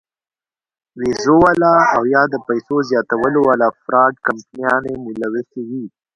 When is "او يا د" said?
1.95-2.35